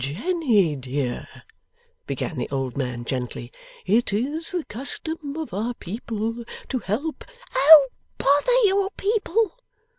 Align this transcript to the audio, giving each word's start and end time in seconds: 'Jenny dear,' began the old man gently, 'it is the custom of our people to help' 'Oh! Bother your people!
'Jenny 0.03 0.75
dear,' 0.75 1.27
began 2.07 2.35
the 2.35 2.49
old 2.49 2.75
man 2.75 3.05
gently, 3.05 3.51
'it 3.85 4.11
is 4.11 4.49
the 4.49 4.63
custom 4.65 5.37
of 5.37 5.53
our 5.53 5.75
people 5.75 6.43
to 6.67 6.79
help' 6.79 7.23
'Oh! 7.55 7.87
Bother 8.17 8.59
your 8.63 8.89
people! 8.97 9.59